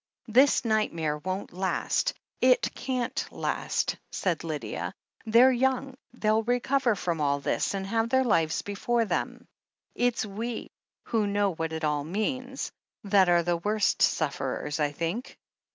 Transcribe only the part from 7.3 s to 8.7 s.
this, and have their lives